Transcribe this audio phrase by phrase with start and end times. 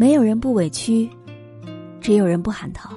[0.00, 1.10] 没有人不委屈，
[2.00, 2.90] 只有人不喊疼。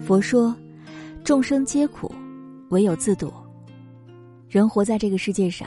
[0.00, 0.54] 佛说，
[1.24, 2.14] 众生皆苦，
[2.68, 3.32] 唯有自度。
[4.48, 5.66] 人活在这个世界上，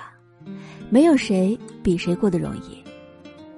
[0.89, 2.81] 没有谁比谁过得容易，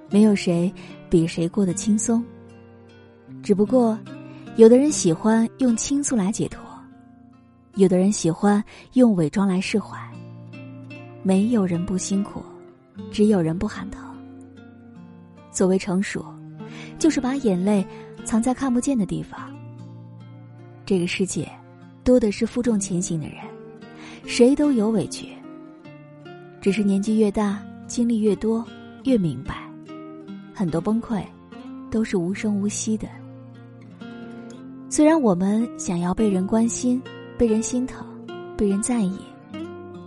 [0.09, 0.73] 没有谁
[1.11, 2.25] 比谁过得轻松。
[3.43, 3.95] 只不过，
[4.55, 6.59] 有的人喜欢用倾诉来解脱，
[7.75, 9.95] 有的人喜欢用伪装来释怀。
[11.21, 12.41] 没有人不辛苦，
[13.11, 14.11] 只有人不喊疼。
[15.53, 16.25] 所谓成熟，
[16.99, 17.85] 就是把眼泪
[18.25, 19.39] 藏在看不见的地方。
[20.85, 21.49] 这个世界，
[22.03, 23.37] 多的是负重前行的人，
[24.25, 25.29] 谁都有委屈。
[26.59, 28.65] 只是年纪越大，经历越多，
[29.03, 29.69] 越明白，
[30.53, 31.21] 很多崩溃，
[31.91, 33.07] 都是无声无息的。
[34.89, 37.01] 虽然我们想要被人关心、
[37.37, 38.05] 被人心疼、
[38.57, 39.17] 被人在意，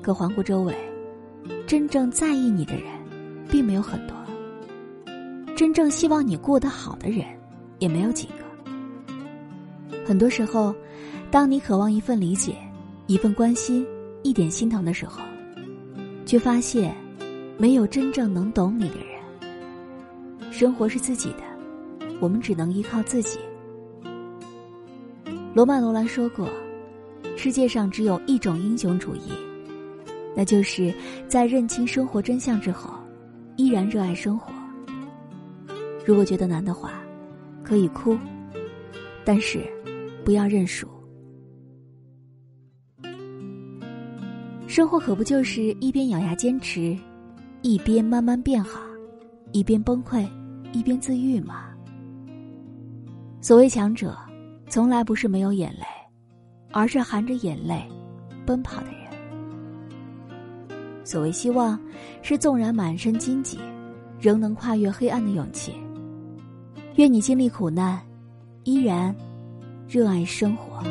[0.03, 0.75] 可环顾周围，
[1.67, 2.85] 真正在意你的人，
[3.51, 4.17] 并没有很多；
[5.57, 7.25] 真正希望你过得好的人，
[7.79, 8.35] 也没有几个。
[10.05, 10.75] 很多时候，
[11.31, 12.55] 当你渴望一份理解、
[13.07, 13.85] 一份关心、
[14.23, 15.23] 一点心疼的时候，
[16.27, 16.95] 却发现
[17.57, 20.53] 没有真正能懂你的人。
[20.53, 21.39] 生活是自己的，
[22.20, 23.39] 我们只能依靠自己。
[25.55, 26.51] 罗曼·罗兰说过
[27.35, 29.33] ：“世界上只有一种英雄主义，
[30.37, 30.93] 那就是
[31.27, 32.91] 在认清生活真相之后，
[33.57, 34.53] 依然热爱生活。
[36.07, 36.95] 如果觉得难的话，
[37.62, 38.17] 可以哭，
[39.23, 39.61] 但是。”
[40.27, 40.89] 不要认输。
[44.67, 46.98] 生活可不就是一边咬牙坚持，
[47.63, 48.81] 一边慢慢变好，
[49.53, 50.29] 一边崩溃，
[50.73, 51.69] 一边自愈吗？
[53.41, 54.19] 所谓强者，
[54.69, 55.85] 从来不是没有眼泪，
[56.73, 57.89] 而是含着眼泪
[58.45, 59.07] 奔跑的人。
[61.05, 61.79] 所谓希望，
[62.20, 63.61] 是纵然满身荆棘，
[64.19, 65.73] 仍能跨越黑暗的勇气。
[66.96, 68.01] 愿你经历苦难，
[68.64, 69.14] 依然。
[69.89, 70.83] 热爱生活。